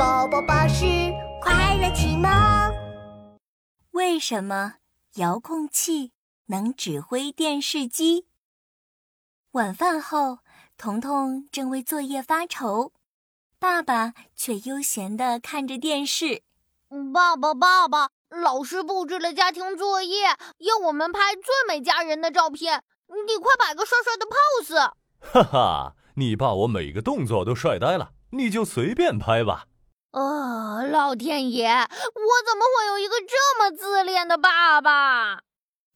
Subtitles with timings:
[0.00, 0.86] 宝宝巴士
[1.42, 2.30] 快乐启蒙。
[3.90, 4.76] 为什么
[5.16, 6.12] 遥控器
[6.46, 8.26] 能指挥电视机？
[9.50, 10.38] 晚饭后，
[10.78, 12.94] 彤彤正为作业发愁，
[13.58, 16.44] 爸爸却悠闲地看着电视。
[17.12, 20.28] 爸爸，爸爸，老师布置了家庭作业，
[20.60, 22.82] 要我们拍最美家人的照片，
[23.26, 24.92] 你快摆个帅帅的 pose。
[25.20, 29.66] 哈哈，你爸我每个动作都帅呆了，你就随便拍吧。
[30.12, 31.86] 哦，老天爷，我
[32.44, 35.42] 怎么会有一个这么自恋的爸爸？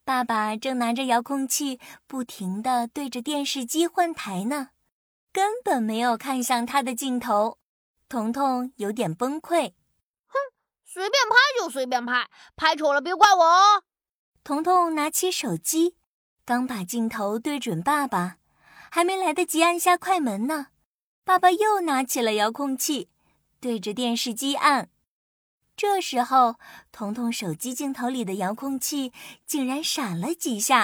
[0.04, 4.68] 爸爸正拿着遥控器，不停地对着电视机换台呢，
[5.32, 7.58] 根本没有看向他的镜头。
[8.08, 9.72] 彤彤有点崩溃，
[10.26, 10.38] 哼，
[10.84, 13.82] 随便拍就随便拍，拍丑了别怪我哦。
[14.44, 15.96] 彤彤拿起手机，
[16.44, 18.36] 刚把镜头对准爸爸，
[18.92, 20.68] 还没来得及按下快门呢，
[21.24, 23.08] 爸爸又拿起了遥控器。
[23.64, 24.90] 对着电视机按，
[25.74, 26.56] 这时候，
[26.92, 29.10] 彤彤手机镜头里的遥控器
[29.46, 30.76] 竟然闪了几下。
[30.76, 30.82] 呀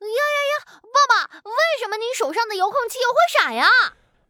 [0.00, 0.80] 呀呀！
[0.82, 3.68] 爸爸，为什么你手上的遥控器又会闪呀？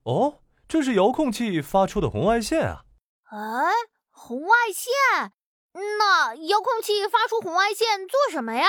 [0.02, 2.84] 哦，这是遥控器发出的红外线啊！
[3.30, 3.72] 哎，
[4.10, 5.32] 红外线？
[5.72, 8.68] 那遥控器发出红外线做什么呀？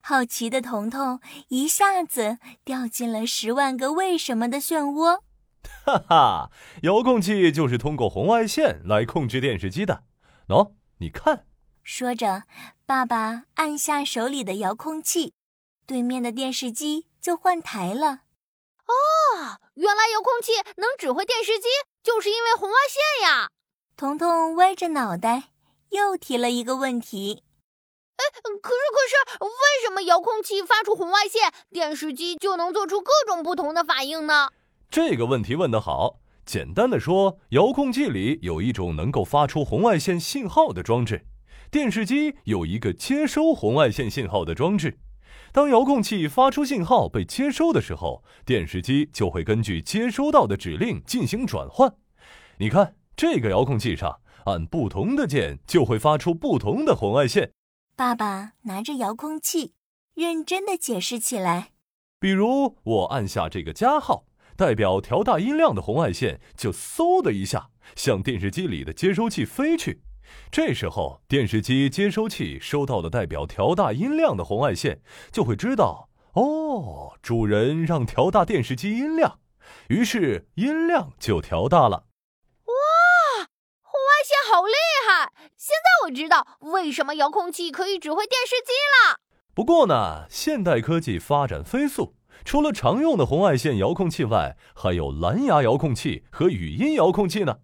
[0.00, 5.20] 好奇的彤彤一下子掉进了十万个为什么的漩涡。
[5.84, 6.50] 哈哈，
[6.82, 10.04] 遥控器就是通过红外线来控制电视机的。
[10.48, 11.46] 喏，你看。
[11.82, 12.44] 说着，
[12.86, 15.34] 爸爸按下手里的遥控器，
[15.84, 18.20] 对面的电视机就换台了。
[18.86, 21.66] 哦，原来遥控器能指挥电视机，
[22.02, 23.48] 就是因为红外线呀！
[23.96, 25.50] 彤彤歪着脑袋，
[25.90, 27.42] 又提了一个问题。
[28.16, 28.70] 哎，可是可
[29.08, 29.50] 是，为
[29.84, 34.50] 什么遥控器发出红外线，电视机就能做出各种不同的反应呢？
[34.92, 36.20] 这个问题问得好。
[36.44, 41.24] 简单的说，遥控器里有一种能够发出红外线信号的装置，
[41.70, 44.98] 电视机有一个接收红外线信号的装置。
[45.50, 51.90] 当遥控器发出信号被接收的时候，电视机就会根据接收到的指令进行转换。
[52.58, 57.50] 你看，这个遥控器上按不同的键就会发出不同的红外线。
[57.96, 59.72] 爸爸拿着遥控器，
[60.12, 61.70] 认真的解释起来。
[62.20, 64.24] 比如，我按下这个加号。
[64.56, 70.02] 代表调大音量的红外线就嗖的一下向电视机里的接收器飞去，
[70.50, 79.40] 这时候电视机接收器收到的代表调大音量的红外线，就会知道哦，主人让调大电视机音量，
[79.88, 82.06] 于是音量就调大了。
[82.64, 82.74] 哇，
[83.82, 84.72] 红外线好厉
[85.06, 85.32] 害！
[85.56, 89.18] 现在我知道为什么遥控器可以指挥电视机了。
[89.54, 92.14] 不过呢，现代科技发展飞速。
[92.44, 97.58] 除了常用的红外线遥控器外，还有蓝牙遥控器和语音遥控器呢。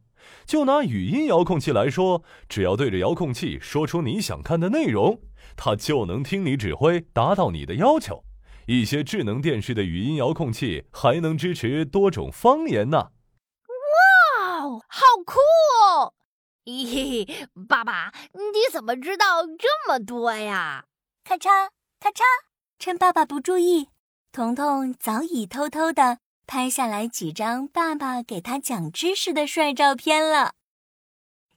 [0.45, 5.21] 就拿语音遥控器来说，只要对着遥控器说出你想看的内容，
[5.57, 8.25] 它就能听你指挥，达到你的要求。
[8.67, 12.99] 一些智能电视的语音遥控器还能支持多种方言呢。
[12.99, 15.39] 哇哦，好酷
[15.87, 16.13] 哦！
[16.67, 20.85] 嘿嘿，爸爸，你怎么知道这么多呀？
[21.25, 21.69] 咔嚓
[21.99, 22.23] 咔嚓，
[22.79, 23.89] 趁爸爸不注意。
[24.39, 30.55] 彤彤早已偷偷的拍下来几张爸爸给他讲知识的帅照片了。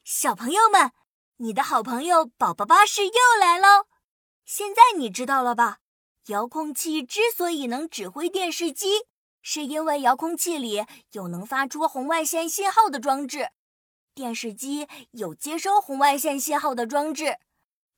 [0.03, 0.89] 小朋友们，
[1.37, 3.85] 你的好朋友宝宝巴士又来喽！
[4.45, 5.77] 现在你知道了吧？
[6.29, 9.05] 遥控器之所以能指挥电视机，
[9.43, 13.49] 是因为遥控器里有能发出红外线信号的装置，
[14.15, 17.37] 电视机有接收红外线信号的装置。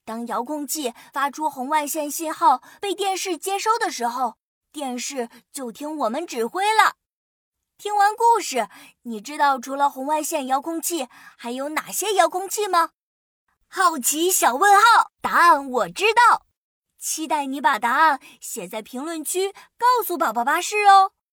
[0.03, 4.35] 当遥控器发出红外线信号被电视接收的时候，
[4.73, 6.95] 电视就听我们指挥了。
[7.77, 8.67] 听完故事，
[9.03, 11.07] 你知道除了红外线遥控器
[11.37, 12.89] 还有哪些遥控器吗？
[13.67, 16.47] 好奇小问号，答案我知道。
[16.97, 21.13] 期待你把答案写在评论区，告诉宝宝巴士哦。